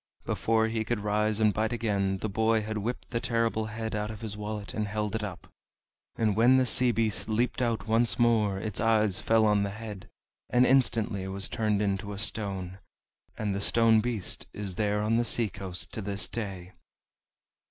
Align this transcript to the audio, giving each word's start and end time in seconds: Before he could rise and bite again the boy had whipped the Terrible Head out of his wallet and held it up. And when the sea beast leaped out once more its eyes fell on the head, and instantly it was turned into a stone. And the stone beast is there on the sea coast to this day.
Before 0.25 0.67
he 0.67 0.83
could 0.83 1.01
rise 1.01 1.39
and 1.39 1.53
bite 1.53 1.71
again 1.71 2.17
the 2.21 2.27
boy 2.27 2.63
had 2.63 2.79
whipped 2.79 3.11
the 3.11 3.19
Terrible 3.19 3.65
Head 3.67 3.93
out 3.93 4.09
of 4.09 4.21
his 4.21 4.35
wallet 4.35 4.73
and 4.73 4.87
held 4.87 5.13
it 5.13 5.23
up. 5.23 5.47
And 6.15 6.35
when 6.35 6.57
the 6.57 6.65
sea 6.65 6.91
beast 6.91 7.29
leaped 7.29 7.61
out 7.61 7.85
once 7.87 8.17
more 8.17 8.57
its 8.57 8.79
eyes 8.81 9.21
fell 9.21 9.45
on 9.45 9.61
the 9.61 9.69
head, 9.69 10.09
and 10.49 10.65
instantly 10.65 11.21
it 11.21 11.27
was 11.27 11.47
turned 11.47 11.83
into 11.83 12.13
a 12.13 12.17
stone. 12.17 12.79
And 13.37 13.53
the 13.53 13.61
stone 13.61 13.99
beast 14.01 14.47
is 14.53 14.73
there 14.73 15.03
on 15.03 15.17
the 15.17 15.23
sea 15.23 15.49
coast 15.49 15.93
to 15.93 16.01
this 16.01 16.27
day. 16.27 16.71